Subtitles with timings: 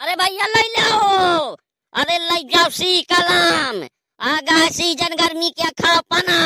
[0.00, 1.56] अरे भैया ले लो
[1.94, 3.76] अरे ले जाओ सी कलाम।
[4.20, 6.38] आगा सीज़न गर्मी के खाओ पना।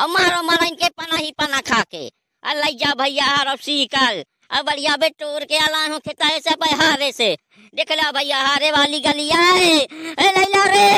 [0.00, 2.04] और मारो मारो इनके पना ही पना खा के
[2.42, 6.28] अरे ले जा भैया हारो सी कल अब बढ़िया बे टूर के अला हूँ खेता
[6.38, 7.34] से हारे से।
[7.74, 9.76] देख लो भैया हारे वाली गलिया है।
[10.20, 10.88] ले लो रे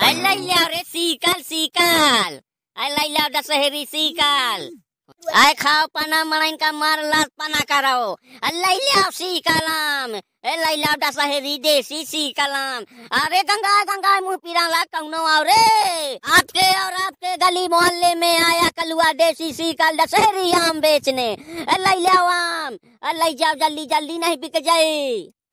[0.00, 2.40] ए ले लो रे सीकल सीकल।
[2.76, 4.68] ए ले लो दशहरी सीकल।
[5.36, 8.12] आए खाओ पना मराइन का मार लात पना करो
[8.48, 12.84] अल्लाह ले सी कलाम। ए लैला दशहरी देसी सी कलाम
[13.20, 18.68] अरे गंगा गंगा मुँह पीरा ला कौनो रे आपके और आपके गली मोहल्ले में आया
[18.78, 24.18] कलुआ देसी सी कल दशहरी आम बेचने ए ले आम ए लै जाओ जल्दी जल्दी
[24.24, 24.96] नहीं बिक जाए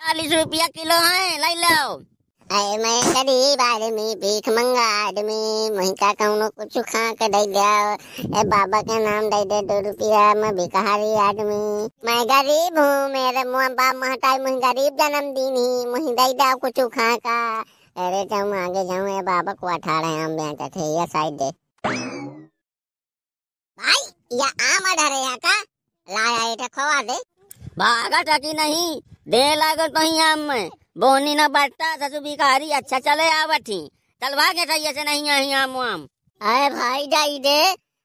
[0.06, 1.78] चालीस रुपया किलो है लै लो
[2.48, 5.40] अरे मैं गरीब आदमी भीख मंगा आदमी
[5.78, 7.72] वहीं का कौनो कुछ खा के दे दिया।
[8.40, 11.58] ए बाबा के नाम दे दे दो रुपया, मैं भिखारी आदमी।
[12.08, 16.80] मैं गरीब हूँ, मेरे मुँह बाप महताई मुझे गरीब जन्मदिन ही मुझे दे दे कुछ
[16.96, 21.34] खा का अरे जाऊँ, आगे जाऊँ ये बाबा को अठारह आम बेचते थे, ये साइड
[21.34, 21.52] दे।
[23.80, 24.02] भाई,
[24.40, 25.60] ये आम अधर है यहाँ का
[26.08, 27.22] लाया, ये खवा दे।
[27.78, 33.00] भागा टकी नहीं, दे लागो तो ही आम में। बोनी न बटता ससु भिखारी अच्छा
[33.08, 33.80] चले आवठी
[34.22, 36.08] चल भागे सही से नहीं आई आम आम
[36.42, 37.58] अरे भाई जाई दे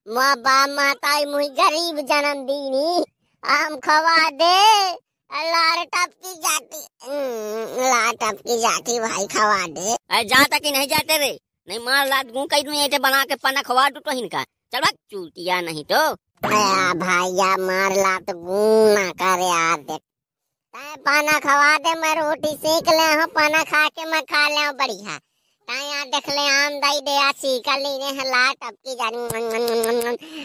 [0.06, 3.04] माँ बाप माताई मुझे गरीब जन्मदिन ही
[3.42, 4.56] आम खवा दे।
[5.52, 11.16] लार टपकी जाती हम्म, लार टपकी जाती भाई खवा दे। अरे जा तक नहीं जाते
[11.24, 11.32] रे?
[11.68, 14.42] नहीं मार लात गूं कई दूँ ऐसे बना के पना खवा दू तो इनका
[14.74, 16.00] चल चूतिया नहीं तो।
[16.52, 20.00] अया भैया मार ला तो गुना करे यार देख
[20.83, 24.75] पाना खवा दे, मैं रोटी सेक ले हूँ, पाना खा के मैं खा ले हूँ,
[24.78, 25.19] बढ़िया।
[25.69, 29.20] ताए यहाँ देख ले आम दाई दे यार सीखा लेने हैं अब टपकी जानी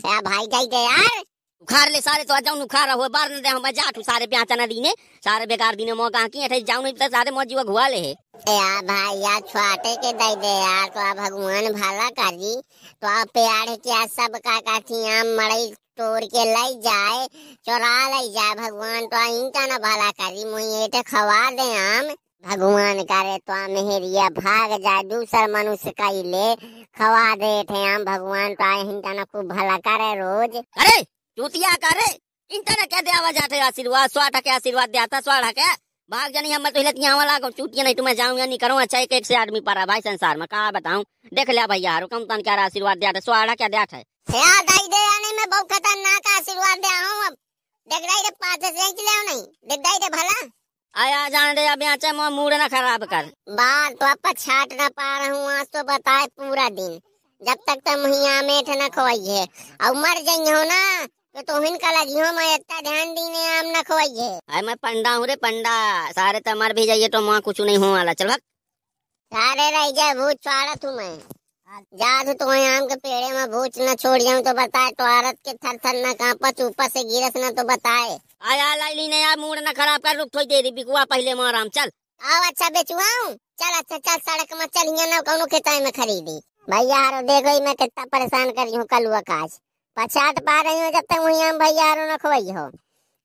[0.06, 1.24] या भाई जाई दे यार।
[1.62, 4.56] उखार ले सारे तो आ जाऊँ उखार हो बार न दे हम जाठू सारे प्याचा
[4.56, 4.92] न दीने
[5.26, 8.14] सारे बेकार दीने मौका की है जाऊँ नहीं तो सारे मौजी घुआ ले। है
[8.48, 12.56] यार भाई यार छुआटे के दे दे यार तो भगवान भला करी
[13.02, 15.67] तो आप प्यार के सब का काठी आम मड़ई
[15.98, 17.26] तोड़ के लाई जाए,
[17.66, 22.14] चोरा लाई जाए भगवान। तो इनका ना भला करी मुझे एटे खवा दे आम।
[22.45, 26.54] भगवान करे तो मेहरिया भाग जाए, दूसर मनुष्य का ले
[27.00, 31.02] खवा दे थे आम। भगवान तो इनका ना खूब भला करे रोज। अरे,
[31.38, 32.08] चूतिया करे
[32.52, 36.52] इनका ना क्या दिया जाते आशीर्वाद स्वाटा के आशीर्वाद दिया था स्वाटा के। भाग जानी
[36.52, 38.80] हम तो हिलत यहाँ वाला को चूतिया नहीं तुम्हें जाऊँगा नहीं करूँ?
[38.82, 41.04] अच्छा एक एक से आदमी पारा भाई संसार में कहा बताऊँ?
[41.34, 44.00] देख लिया भैया रुकम तन क्या आशीर्वाद दिया था स्वाड़ा क्या दिया था?
[44.30, 47.36] दाई दे आने में बहुत खतरनाक आशीर्वाद दे हूँ अब।
[47.88, 50.40] देख रही रे से ले नहीं देख दाई दे भला।
[50.96, 53.26] आया जान दे अब यहाँ मूड ना खराब कर।
[53.60, 57.00] बाल तो अब छाट न पा रहा हूँ आज तो बताए पूरा दिन।
[57.42, 59.44] जब तक तुम यहाँ मेठ न खोइए
[59.84, 60.82] और मर जाइ हो ना?
[61.37, 65.25] तो तुहिन लगी हो मैं इतना ध्यान दीने आम न खोइए अरे मैं पंडा हूँ
[65.27, 65.73] रे पंडा।
[66.11, 68.39] सारे तो मर भी जाइए तो वहाँ कुछ नहीं हो वाला। चल भाग।
[69.31, 71.17] सारे रह जाए भूत छाड़ा तू मैं।
[71.93, 75.37] जा तू तो आम के पेड़े में भूत न छोड़ जाऊँ तो बताए तो औरत
[75.45, 78.17] के थर थर न कांपत ऊपर से गिरस न तो बताए।
[78.54, 81.92] आया लाइली ने यार मूड ना खराब कर रुक थोड़ी देरी बिकुआ पहले माराम चल।
[82.21, 83.31] आओ अच्छा बेचुआऊं
[83.61, 87.54] चल अच्छा चल सड़क में चल यहाँ ना कौनो खेताई में खरीदी। भैया हारो देखो
[87.54, 89.59] ही मैं कितना परेशान कर रही हूँ कलुआ काज।
[89.98, 92.66] पछाट पा रही हूँ जब तक वही आम भैया हारो न खोई हो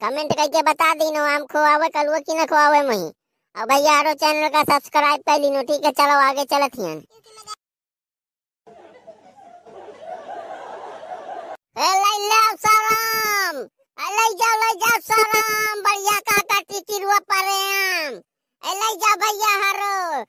[0.03, 1.89] कमेंट करके बता दी नो आम खोआवे
[2.29, 3.09] की न खोआवे वही
[3.57, 7.03] और भैया हारो चैनल का सब्सक्राइब कर ली नो ठीक है, चलो आगे चलत हियन
[12.63, 13.57] सलाम!
[14.41, 15.83] जाओ जाओ सलाम!
[15.87, 16.59] बढ़िया काका
[17.33, 17.61] परे
[19.23, 20.25] भैया हारो।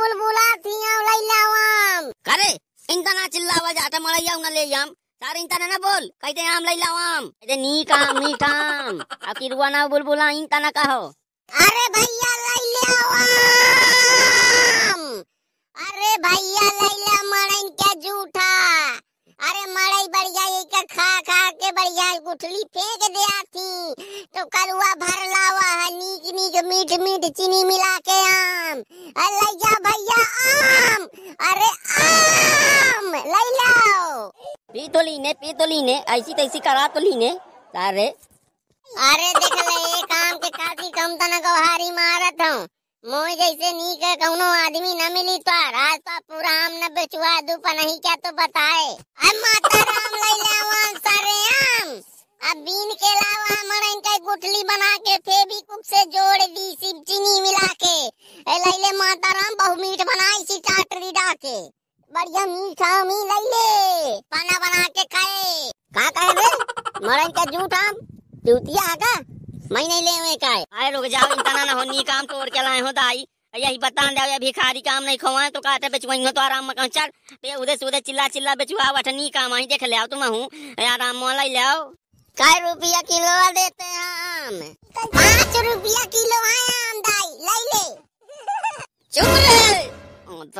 [0.00, 2.50] बुलबुला थी आम लै ले आओ आम। करे
[2.94, 6.74] इनका ना चिल्लावा जाता मरा जाऊँ ले जाम सारे इनका ना बोल। कहते आम ले
[6.76, 11.00] लाओ आम। कहते नी काम नी काम अब किरुआ ना बुलबुला इनका ना कहो।
[11.50, 15.02] अरे भैया, लै ले आओ आम।
[15.76, 18.52] अरे भैया, लै ले मड़ई के जूठा।
[19.40, 23.68] अरे मड़ई बढ़िया, एक खा खा के बढ़िया गुठली फेंक दे आती
[24.36, 28.78] तो कलुआ भर लावा है, नीक नीक, मीठ मीठ, चीनी मिला के आम।
[29.24, 30.22] अरे जा भैया,
[30.54, 31.02] आम।
[31.50, 31.70] अरे
[32.06, 34.07] आम, लै लाओ।
[34.72, 37.30] पी तो लीने पी तो लीने ऐसी तैसी करा तो लीने।
[37.74, 42.66] सारे अरे देख ले, ये काम के काफ़ी कम तना गवारी मारत हूँ।
[43.04, 45.52] मोय जैसे नी है, कौनो आदमी न मिली तो
[45.84, 50.18] आज तो पूरा आम न बेचवा दू, पर नहीं क्या तो बताए। अब माता राम
[50.24, 51.96] ले ले आवान सारे आम।
[52.50, 57.02] अब बीन के लावा हमारा इनका एक गुठली बना के फेविक्विक से जोड़ दी सिर्फ़
[57.08, 61.56] चीनी मिला के ए ले ले माता राम बहु मीठ बनाई सी टाटरी डाके
[62.12, 67.74] बढ़िया मीठा मी ले ले पाना बना के खाए कहा कहे रे मरन का झूठ
[67.78, 67.94] आम
[68.46, 69.12] चूतिया आगा
[69.72, 72.26] मैं नहीं ले हुए का अरे रुक जाओ इतना ना हो नी काम
[72.98, 73.26] के दाई
[73.64, 76.88] यही बता दे भिखारी काम नहीं खोवा तो कहते बेचवाई हो तो आराम में कहाँ
[76.96, 77.08] चल।
[77.42, 80.24] ते उधर से उधर चिल्ला चिल्ला बेचवा वठ नी काम आई देख ले आओ तुम
[80.24, 80.44] हूँ
[80.86, 81.82] आराम में लाई ले आओ।
[82.36, 84.02] कै रुपया किलो देते हैं
[84.46, 84.60] आम।
[85.14, 87.84] पाँच रुपया किलो है आम दाई ले ले।
[89.12, 89.82] चुप रे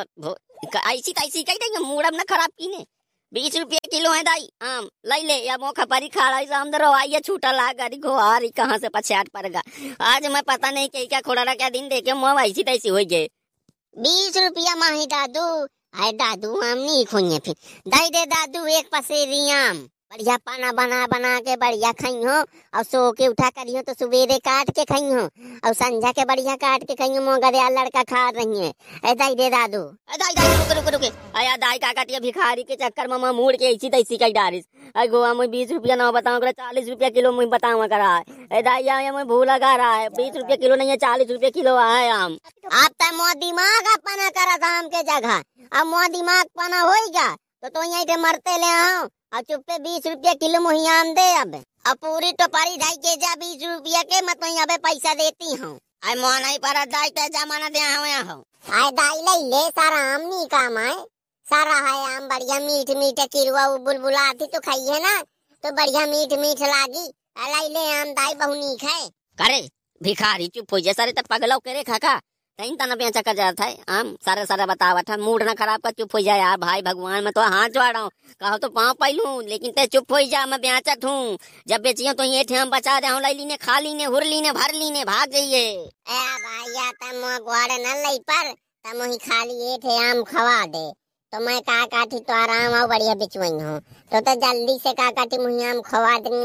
[0.02, 0.34] तो
[0.74, 2.84] क- ऐसी तैसी कही देंगे मूडम ना खराब पीने
[3.32, 6.90] बीस रुपये किलो है दाई। आम, लाई ले, या मोखा परी खाड़ा इस आम दरो
[6.92, 9.62] आइए छूटा ला गरी रही कहाँ से पछाट पड़ेगा।
[10.00, 13.28] आज मैं पता नहीं कहीं क्या खोड़ा क्या दिन देखे, मुँह ऐसी तैसी हो गए।
[13.96, 15.46] बीस रुपया माही दादू,
[16.02, 17.54] आए दादू आम नहीं खोइए फिर।
[17.88, 22.34] दाई दे दादू, एक पसेरी आम। बढ़िया पाना बना बना के बढ़िया खाई हो।
[22.74, 25.22] और सो के उठा करियो तो सवेरे काट के खाई हो।
[25.64, 28.72] और संझा के बढ़िया काट के खाई हो मोगरिया लड़का खा रही है।
[29.04, 29.82] ए दाई दे दादू।
[30.14, 33.64] दाई दाई रुक रुक रुक अया दाई काका टिया भिखारी के चक्कर में मूड के
[33.72, 34.64] ऐसी तैसी कई डारिस।
[34.96, 38.08] अय गोवा में बीस रुपया ना बताऊँ करा चालीस रुपया किलो मुझे बताऊँ करा
[38.52, 41.50] है दाई या मैं भूल लगा रहा है बीस रुपया किलो नहीं है चालीस रुपया
[41.50, 42.38] किलो है आम।
[42.72, 45.36] आप तो मो दिमाग अपना करत आम के जगह।
[45.72, 47.28] अब मो दिमाग पना होएगा
[47.62, 51.26] तो तो यहीं के मरते ले आओ और चुप्पे बीस रुपया किलो मुहिया आम दे
[51.38, 51.54] अब।
[51.86, 55.72] अब पूरी टोपारी ढाई के जा बीस रुपया के मत वहीं अबे पैसा देती हूँ।
[56.04, 58.36] आई मोह नहीं पर दाई ते जमाना दे हो हो
[58.72, 60.94] आए दाई ले ले सारा आम नहीं काम आए।
[61.46, 65.14] सारा है आम बढ़िया मीठ मीठ किरुआ बुलबुला आती तो खाइए ना?
[65.64, 67.06] तो बढ़िया मीठ मीठ लागी।
[67.50, 69.08] लाई ले आम दाई बहु नीक है।
[69.38, 69.60] करे
[70.00, 72.20] भिखारी चुप हो जाए सारे तब पगलाव करे खाका।
[72.58, 75.90] कहीं तना बेचा कर जाता है आम सारा सारा बतावा था मूड ना खराब कर
[75.94, 78.10] चुप हो जाए यार भाई भगवान मैं तो हाथ जोड़ रहा हूँ।
[78.40, 81.38] कहो तो पाँव पैलू लेकिन ते चुप हो जा मैं बेचत हूँ
[81.68, 84.74] जब बेचियो तो ये थे हम बचा दे लाई लीने खा लीने हुर लीने भर
[84.74, 85.70] लीने भाग जाइए
[86.08, 87.22] भैया तम
[87.76, 90.90] न लई पर तम ही खाली ये थे आम खवा दे।
[91.32, 93.78] तो मैं का काटी तो आराम आओ बढ़िया बिचवई हूँ।
[94.12, 96.42] तो तो जल्दी से का काटी मुही आम खवा दे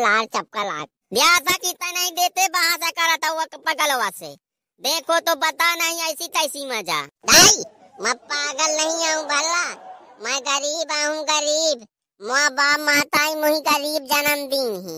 [0.00, 4.34] लाल चपका लाल ब्याह था कितना नहीं देते बाहर से करा था वो पगलवा से।
[4.82, 7.00] देखो तो बता नहीं, ऐसी तैसी मज़ा।
[7.30, 7.62] नहीं
[8.00, 9.64] मैं पागल नहीं हूँ भला।
[10.24, 11.86] मैं गरीब हूँ गरीब।
[12.20, 14.96] माँ बाप माताई मुही गरीब जन्मदिन ही।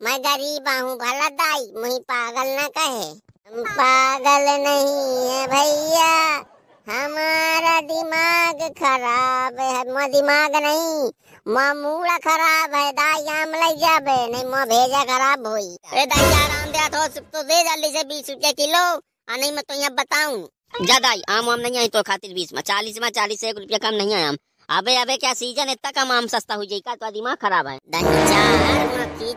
[0.00, 6.44] मैं गरीब हूँ भला दाई, मुही पागल न कहे। हम पागल नहीं है भैया।
[6.86, 11.10] हमारा दिमाग खराब है। माँ दिमाग नहीं।
[11.54, 16.32] माँ मूड़ा खराब है। दाई आम ले जाबे, नहीं माँ भेजा खराब हुई। अरे दाई,
[16.44, 20.36] आराम दे तो दे जल्दी से बीस रुपया किलो। आ नहीं मैं तो यहाँ बताऊँ।
[20.84, 23.94] ज़्यादा आम आम नहीं आई तो खातिर बीस में चालीस में चालीस एक रुपया कम
[23.94, 24.36] नहीं आया आम।
[24.68, 26.94] अबे अबे क्या सीज़न इतना कम आम सस्ता हो जाएगा?
[26.94, 27.78] तो दिमाग खराब है।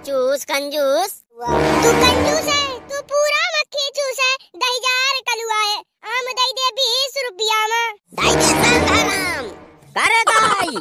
[0.06, 5.76] चूस कंजूस। तू कंजूस है तू पूरा मक्खी चूस है। दही जार कलुआ है।
[6.12, 9.50] आम दही दे बीस रुपया में। दही दे संधराम
[9.98, 10.76] करे दाई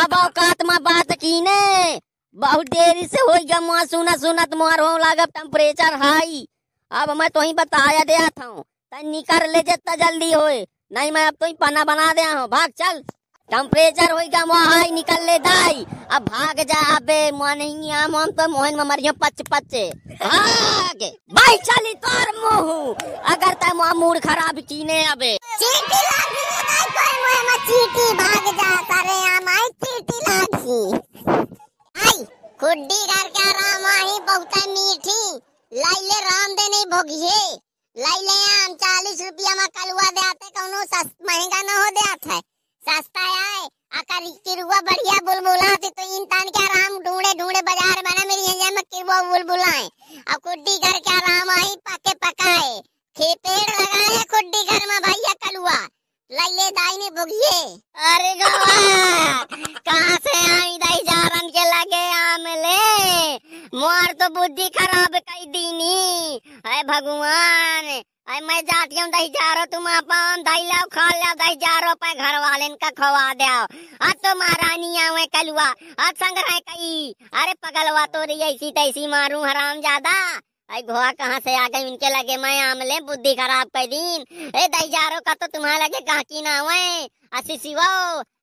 [0.00, 2.00] अब औकात में बात की ने
[2.36, 6.46] बहुत देरी से हो गया मुआ सुना सुनत मोर हो लागब टेम्परेचर हाई
[6.92, 8.46] अब मैं तो ही बताया दे था
[8.92, 10.60] तन निकर ले जितना जल्दी होए।
[10.92, 12.98] नहीं मैं अब तो ही पना बना दिया हूँ। भाग चल।
[13.50, 17.92] टेम्परेचर हो गया मुआ हाई निकल ले दाई। अब भाग जा, अबे मुआ नहीं
[18.32, 21.02] तो मोहन में मरियो पच पचे भाग!
[21.34, 26.44] भाई चली तोर मुँह। अगर तय मुआ मूड खराब कीने, अबे। चीटी लागी
[26.96, 30.82] कोई मुहे में चीटी। भाग जा, सारे चीटी लागी
[31.94, 32.24] आई
[32.60, 37.36] खुड्डी घर के राम आई बहुत मीठी। लाइले राम दे नहीं भोगिए।
[37.96, 42.36] लाइले आम चालीस रुपया में कलुआ दे आते, कौनो सस्त महँगा न हो दे आते।
[42.82, 43.62] सस्ता आए
[44.00, 48.70] अकर किरुआ बढ़िया बुलबुला थी तो इंसान के आराम ढूंढे ढूंढे बाज़ार बना मेरी है
[48.74, 49.86] में किरुआ बुलबुलाए।
[50.26, 52.78] अब खुड्डी घर के आराम आई पके पकाए।
[53.16, 55.78] खे पेड़ लगाए, खुड्डी घर में भैया कलुआ
[56.30, 57.60] लैले दाई ने भुगिए।
[58.10, 58.76] अरे गवा
[59.88, 60.71] कहाँ से आई
[64.22, 66.36] तो बुद्धि खराब कई दीनी।
[66.66, 67.86] अरे भगवान
[68.22, 72.12] अरे मैं जाती हूँ, दही जारो, तुम अपन दही लाओ खा लाओ, दही जारो पे
[72.14, 73.50] घर वाले का खवा दे
[74.22, 75.66] तो महारानी आवे कलुआ
[76.06, 80.14] आज संग रहे कई। अरे पगलवा तो रही ऐसी तैसी मारू हराम ज़्यादा
[80.72, 81.88] आई घोआ कहाँ से आ गई?
[81.88, 84.20] इनके लगे मैं आमले, बुद्धि खराब कर दिन
[84.56, 87.88] ए दही जारो का तो तुम्हारे लगे कहा ना हुए असी सिवो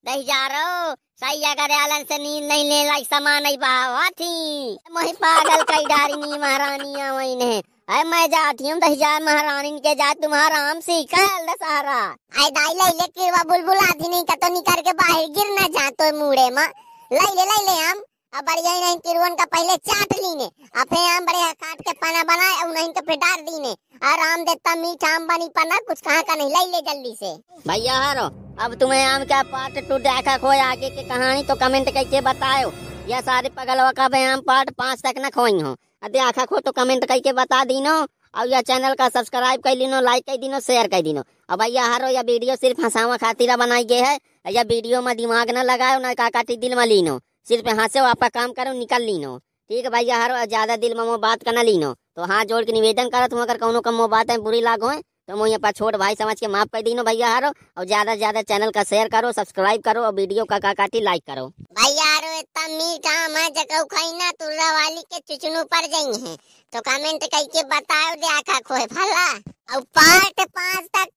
[0.08, 5.14] दही जारो सही अगर आलन से नींद नहीं ले लाई सामान नहीं बावा थी। मोही
[5.24, 9.94] पागल कई डारी नी महारानी आवई ने अरे मैं जाती हूँ दही जार महारानी के
[10.02, 11.98] जा तुम्हारा आम सीखा दशहरा
[12.44, 15.90] आई दाई लैले किरवा बुलबुल आधी नहीं का तो निकर के बाहर गिर न जा
[16.02, 16.68] तो मुड़े में।
[17.12, 20.46] लैले लैले हम अब बढ़िया ही नहीं किरवन का पहले चाट लीने।
[20.82, 23.72] अब फिर आम बढ़िया काट के पाना बनाए और नहीं तो फिर डाल दीने।
[24.04, 27.34] आराम देता मीठा आम बनी पना, कुछ कहाँ का नहीं लैले जल्दी से।
[27.68, 28.26] भैया हारो,
[28.60, 32.72] अब तुम्हें आम का पार्ट टू देखा खो आगे की कहानी तो कमेंट करके बताओ।
[33.10, 35.76] यह सारे पगलवा का आम पार्ट पाँच तक न खोई हो।
[36.22, 37.96] आखा खो तो कमेंट करके बता दी नो
[38.34, 41.86] और यह चैनल का सब्सक्राइब कर लीनो लाइक कर दिनो शेयर कर दिनो। और भैया
[41.86, 44.18] हरो यह वीडियो सिर्फ़ हंसावा खातिर बनाई गए है
[44.48, 48.30] यह वीडियो में दिमाग न लगाओ, न का काटी दिल में लीनो। सिर्फ़ हंसे आपका
[48.30, 49.38] काम करो, निकल लीनो।
[49.70, 53.10] ठीक है भैया हरो ज़्यादा दिल में बात करना लीनो। तो हाथ जोड़ के निवेदन
[53.10, 55.96] करत हूँ अगर कौनो कम बात है बुरी लागो है तो मैं यहाँ पर छोट
[55.96, 59.08] भाई, समझ के माफ़ कर दीनो भैया हारो, और ज़्यादा से ज़्यादा चैनल का शेयर
[59.10, 61.46] करो सब्सक्राइब करो, और वीडियो का का काटी लाइक करो।
[61.80, 66.36] भैया रो इतना मीठा मैं जगह खाई ना तुर्रा वाली के चुचनू पर जाई है
[66.74, 69.28] तो कमेंट करके बताओ दे आखा खोए फला
[69.70, 71.08] और पार्ट पाँच तक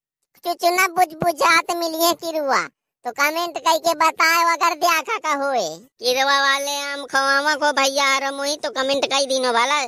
[0.44, 2.62] चुचुना बुझ बुझात मिलिए किरुआ
[3.04, 5.64] तो कमेंट करके बताओ, अगर ब्याखा का होए।
[6.40, 9.80] वाले आम खवावा को भैया रमोही मोही तो कमेंट कर दिनों भला